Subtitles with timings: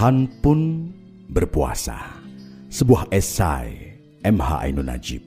[0.00, 0.88] Tuhan pun
[1.28, 2.00] berpuasa.
[2.72, 5.20] Sebuah esai MH Ainun Najib.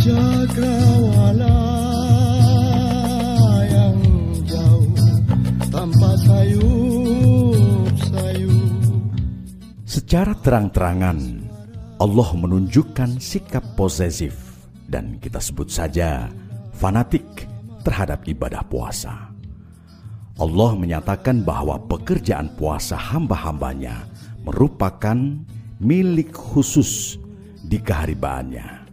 [0.00, 1.60] Cakrawala
[3.68, 4.00] yang
[4.48, 4.88] jauh
[5.68, 7.68] tanpa sayup-sayup.
[9.84, 11.20] Secara terang-terangan,
[12.00, 16.32] Allah menunjukkan sikap posesif dan kita sebut saja
[16.72, 17.44] fanatik
[17.84, 19.29] terhadap ibadah puasa.
[20.40, 24.08] Allah menyatakan bahwa pekerjaan puasa hamba-hambanya
[24.40, 25.36] merupakan
[25.76, 27.20] milik khusus
[27.60, 28.88] di keharibaannya.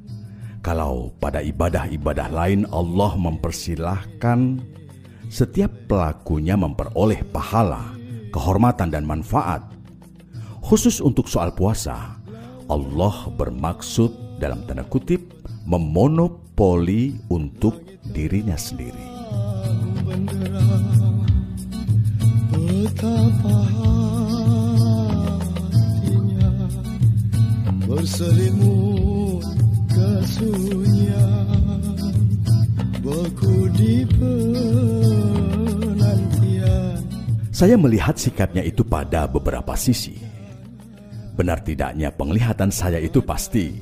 [0.59, 4.59] Kalau pada ibadah-ibadah lain Allah mempersilahkan
[5.31, 7.95] setiap pelakunya memperoleh pahala,
[8.35, 9.63] kehormatan dan manfaat.
[10.59, 12.19] Khusus untuk soal puasa,
[12.67, 15.23] Allah bermaksud dalam tanda kutip
[15.63, 19.16] memonopoli untuk dirinya sendiri.
[37.57, 40.13] Saya melihat sikapnya itu pada beberapa sisi.
[41.33, 43.73] Benar tidaknya penglihatan saya itu pasti.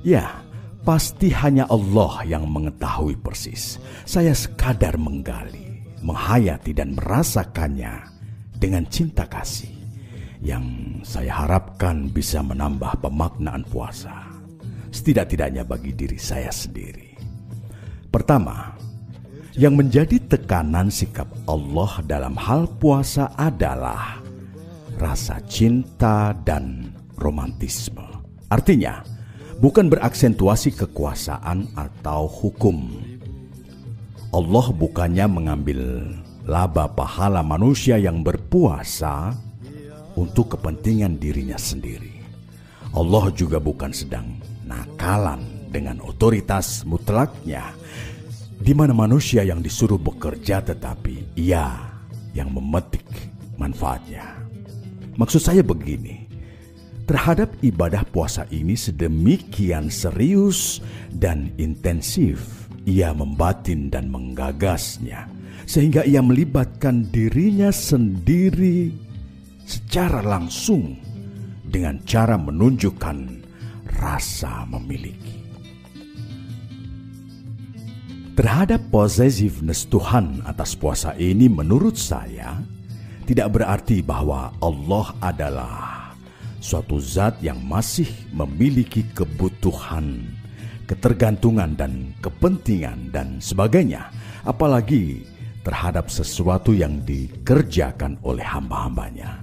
[0.00, 0.40] Ya,
[0.80, 3.76] pasti hanya Allah yang mengetahui persis.
[4.08, 8.11] Saya sekadar menggali menghayati dan merasakannya
[8.62, 9.74] dengan cinta kasih
[10.38, 10.62] yang
[11.02, 14.14] saya harapkan bisa menambah pemaknaan puasa,
[14.94, 17.10] setidak-tidaknya bagi diri saya sendiri.
[18.06, 18.78] Pertama,
[19.58, 24.22] yang menjadi tekanan sikap Allah dalam hal puasa adalah
[24.94, 28.06] rasa cinta dan romantisme.
[28.46, 29.02] Artinya,
[29.58, 32.78] bukan beraksentuasi kekuasaan atau hukum,
[34.30, 35.80] Allah bukannya mengambil
[36.46, 39.34] laba pahala manusia yang berpuasa
[40.18, 42.12] untuk kepentingan dirinya sendiri.
[42.92, 44.36] Allah juga bukan sedang
[44.68, 45.40] nakalan
[45.72, 47.72] dengan otoritas mutlaknya,
[48.60, 51.72] di mana manusia yang disuruh bekerja tetapi ia
[52.36, 53.06] yang memetik
[53.56, 54.44] manfaatnya.
[55.16, 56.28] Maksud saya begini,
[57.08, 60.84] terhadap ibadah puasa ini sedemikian serius
[61.16, 65.28] dan intensif ia membatin dan menggagasnya,
[65.64, 68.92] sehingga ia melibatkan dirinya sendiri
[69.66, 70.98] secara langsung
[71.64, 73.18] dengan cara menunjukkan
[73.98, 75.40] rasa memiliki.
[78.32, 82.56] Terhadap possessiveness Tuhan atas puasa ini menurut saya
[83.28, 86.16] tidak berarti bahwa Allah adalah
[86.58, 90.32] suatu zat yang masih memiliki kebutuhan
[90.92, 94.12] ketergantungan dan kepentingan dan sebagainya,
[94.44, 95.24] apalagi
[95.62, 99.42] terhadap sesuatu yang dikerjakan oleh hamba-hambanya.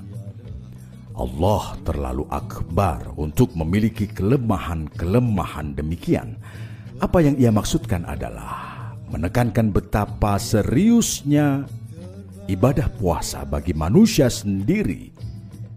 [1.19, 6.39] Allah terlalu akbar untuk memiliki kelemahan-kelemahan demikian.
[6.99, 11.67] Apa yang ia maksudkan adalah menekankan betapa seriusnya
[12.47, 15.11] ibadah puasa bagi manusia sendiri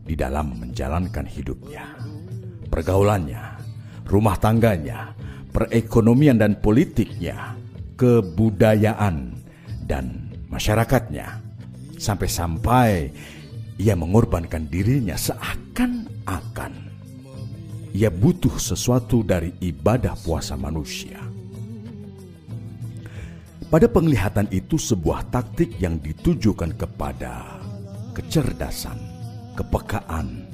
[0.02, 1.86] di dalam menjalankan hidupnya,
[2.70, 3.42] pergaulannya,
[4.06, 5.14] rumah tangganya,
[5.50, 7.54] perekonomian dan politiknya,
[7.98, 9.34] kebudayaan,
[9.86, 11.40] dan masyarakatnya.
[11.96, 13.10] Sampai-sampai
[13.80, 16.92] ia mengorbankan dirinya seakan-akan
[17.92, 21.20] ia butuh sesuatu dari ibadah puasa manusia.
[23.68, 27.60] Pada penglihatan itu sebuah taktik yang ditujukan kepada
[28.12, 29.00] kecerdasan,
[29.56, 30.44] kepekaan,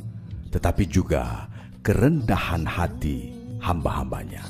[0.54, 1.50] tetapi juga
[1.82, 4.46] kerendahan hati hamba-hambanya.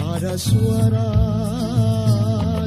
[0.00, 0.36] Ada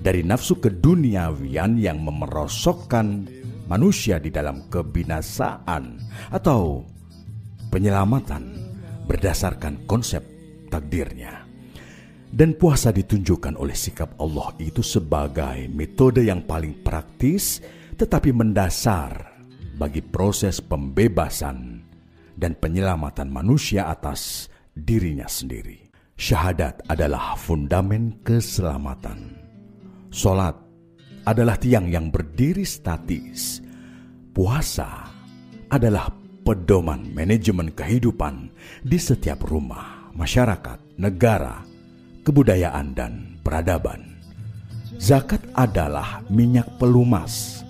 [0.00, 3.28] dari nafsu keduniawian yang memerosokkan
[3.68, 6.00] manusia di dalam kebinasaan
[6.32, 6.82] atau
[7.70, 8.56] penyelamatan
[9.06, 10.24] berdasarkan konsep
[10.72, 11.46] takdirnya.
[12.30, 17.58] Dan puasa ditunjukkan oleh sikap Allah itu sebagai metode yang paling praktis
[17.98, 19.34] tetapi mendasar
[19.74, 21.82] bagi proses pembebasan
[22.38, 25.90] dan penyelamatan manusia atas dirinya sendiri.
[26.14, 29.49] Syahadat adalah fundamen keselamatan.
[30.10, 30.58] Solat
[31.22, 33.62] adalah tiang yang berdiri statis.
[34.34, 35.06] Puasa
[35.70, 36.10] adalah
[36.42, 38.50] pedoman manajemen kehidupan
[38.82, 41.62] di setiap rumah, masyarakat, negara,
[42.26, 44.18] kebudayaan, dan peradaban.
[44.98, 47.62] Zakat adalah minyak pelumas,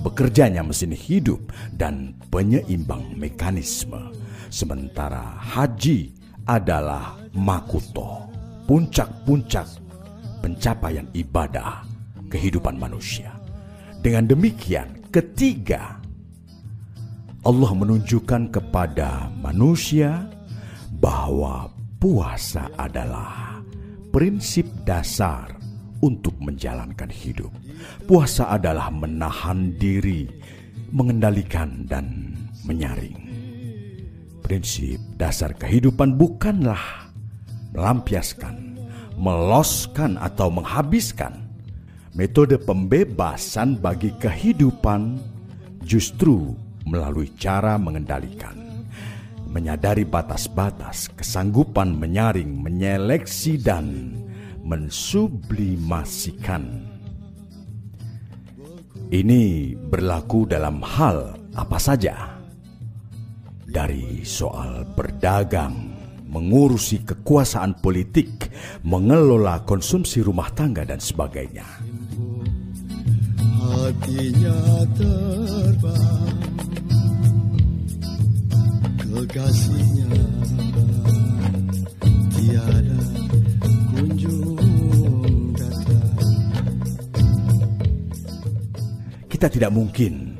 [0.00, 4.08] bekerjanya mesin hidup dan penyeimbang mekanisme.
[4.48, 6.16] Sementara haji
[6.48, 8.24] adalah makuto,
[8.64, 9.83] puncak-puncak
[10.44, 11.88] pencapaian ibadah
[12.28, 13.32] kehidupan manusia.
[14.04, 15.96] Dengan demikian, ketiga,
[17.48, 20.28] Allah menunjukkan kepada manusia
[21.00, 23.64] bahwa puasa adalah
[24.12, 25.48] prinsip dasar
[26.04, 27.48] untuk menjalankan hidup.
[28.04, 30.28] Puasa adalah menahan diri,
[30.92, 32.36] mengendalikan, dan
[32.68, 33.16] menyaring.
[34.44, 37.08] Prinsip dasar kehidupan bukanlah
[37.72, 38.73] melampiaskan,
[39.18, 41.42] meloskan, atau menghabiskan.
[42.14, 45.18] Metode pembebasan bagi kehidupan
[45.82, 46.54] justru
[46.86, 48.64] melalui cara mengendalikan
[49.54, 54.18] menyadari batas-batas, kesanggupan menyaring, menyeleksi, dan
[54.66, 56.90] mensublimasikan.
[59.14, 62.34] Ini berlaku dalam hal apa saja,
[63.62, 65.93] dari soal berdagang,
[66.34, 68.50] mengurusi kekuasaan politik,
[68.82, 71.62] mengelola konsumsi rumah tangga, dan sebagainya.
[73.64, 74.58] Hatinya
[74.92, 76.36] terbang
[78.98, 80.10] Kekasihnya
[82.34, 83.02] tiada
[83.94, 84.58] kunjung
[85.56, 86.18] datang
[89.32, 90.36] Kita tidak mungkin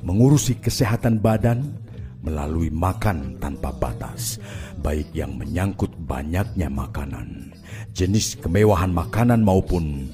[0.00, 1.83] mengurusi kesehatan badan
[2.24, 4.40] melalui makan tanpa batas,
[4.80, 7.52] baik yang menyangkut banyaknya makanan,
[7.92, 10.08] jenis kemewahan makanan maupun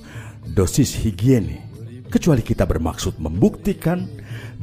[0.50, 1.62] dosis higiene,
[2.10, 4.10] kecuali kita bermaksud membuktikan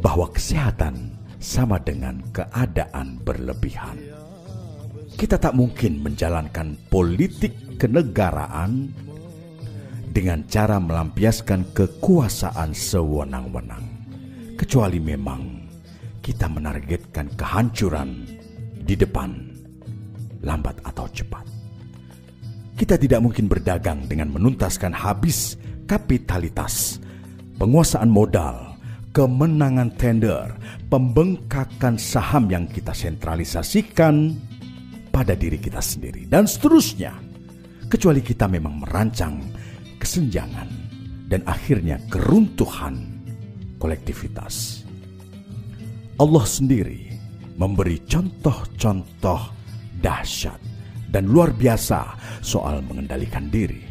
[0.04, 3.96] bahwa kesehatan sama dengan keadaan berlebihan.
[5.18, 8.92] Kita tak mungkin menjalankan politik kenegaraan
[10.14, 13.86] dengan cara melampiaskan kekuasaan sewenang-wenang,
[14.58, 15.67] kecuali memang
[16.28, 18.28] kita menargetkan kehancuran
[18.84, 19.32] di depan,
[20.44, 21.48] lambat atau cepat.
[22.76, 25.56] Kita tidak mungkin berdagang dengan menuntaskan habis
[25.88, 27.00] kapitalitas,
[27.56, 28.76] penguasaan modal,
[29.16, 30.52] kemenangan tender,
[30.92, 34.36] pembengkakan saham yang kita sentralisasikan
[35.08, 37.16] pada diri kita sendiri, dan seterusnya.
[37.88, 39.40] Kecuali kita memang merancang
[39.96, 40.68] kesenjangan
[41.32, 43.00] dan akhirnya keruntuhan
[43.80, 44.87] kolektivitas.
[46.18, 47.14] Allah sendiri
[47.58, 49.42] memberi contoh-contoh
[50.02, 50.60] dahsyat
[51.10, 53.88] dan luar biasa soal mengendalikan diri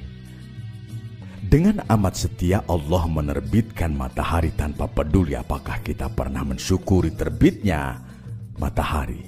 [1.46, 8.02] dengan amat setia Allah menerbitkan matahari tanpa peduli apakah kita pernah mensyukuri terbitnya
[8.58, 9.22] matahari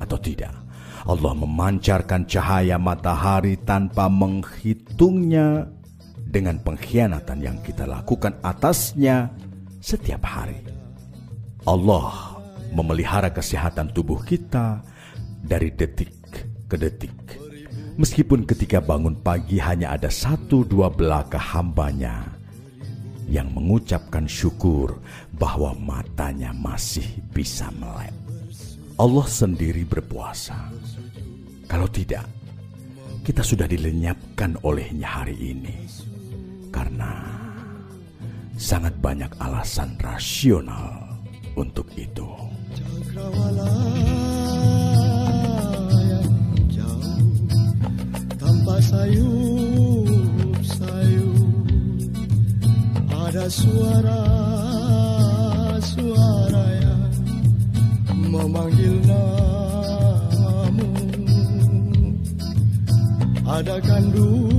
[0.00, 0.56] atau tidak.
[1.04, 5.68] Allah memancarkan cahaya matahari tanpa menghitungnya
[6.16, 9.28] dengan pengkhianatan yang kita lakukan atasnya
[9.84, 10.64] setiap hari.
[11.68, 12.37] Allah
[12.72, 14.82] memelihara kesehatan tubuh kita
[15.40, 16.14] dari detik
[16.68, 17.28] ke detik
[17.98, 22.30] Meskipun ketika bangun pagi hanya ada satu dua belaka hambanya
[23.26, 25.02] yang mengucapkan syukur
[25.34, 27.02] bahwa matanya masih
[27.34, 28.14] bisa melek.
[29.02, 30.70] Allah sendiri berpuasa.
[31.66, 32.22] Kalau tidak,
[33.26, 35.74] kita sudah dilenyapkan olehnya hari ini.
[36.70, 37.18] Karena
[38.54, 41.18] sangat banyak alasan rasional
[41.58, 42.47] untuk itu.
[43.18, 43.66] Cakrawala.
[48.78, 50.14] sayup-sayup
[53.10, 54.38] Ada suara-suara
[56.78, 57.10] yang
[58.22, 60.86] memanggil namamu
[63.50, 64.57] Ada kandung